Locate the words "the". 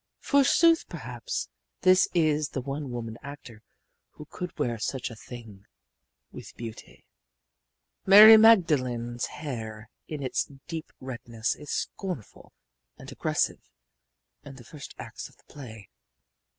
2.49-2.61, 14.55-14.63, 15.37-15.43